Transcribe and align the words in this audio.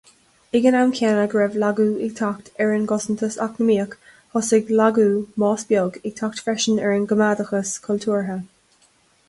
Ag 0.59 0.63
an 0.67 0.73
am 0.77 0.93
céanna 0.99 1.25
go 1.33 1.41
raibh 1.41 1.57
lagú 1.63 1.85
ag 2.05 2.15
teacht 2.19 2.49
ar 2.65 2.73
an 2.77 2.87
gcosantas 2.93 3.37
eacnamaíoch, 3.47 3.93
thosaigh 4.37 4.73
lagú, 4.81 5.07
más 5.45 5.69
beag, 5.73 6.03
ag 6.11 6.19
teacht 6.23 6.45
freisin 6.49 6.83
ar 6.87 6.97
an 6.99 7.07
gcoimeádachas 7.13 7.75
cultúrtha. 7.89 8.43